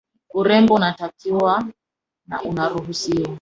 urembo 0.33 0.73
unatakiwa 0.73 1.65
na 2.27 2.41
unaruhusiwa 2.41 3.29